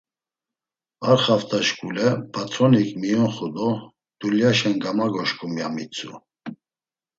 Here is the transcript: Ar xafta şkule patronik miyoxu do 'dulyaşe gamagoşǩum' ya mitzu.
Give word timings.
Ar 1.09 1.17
xafta 1.23 1.59
şkule 1.67 2.07
patronik 2.33 2.89
miyoxu 3.01 3.47
do 3.55 3.69
'dulyaşe 4.19 4.71
gamagoşǩum' 4.83 5.57
ya 5.61 5.67
mitzu. 5.75 6.11